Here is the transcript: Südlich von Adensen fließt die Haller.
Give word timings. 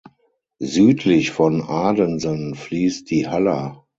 Südlich 0.57 1.29
von 1.29 1.61
Adensen 1.61 2.55
fließt 2.55 3.11
die 3.11 3.27
Haller. 3.27 3.85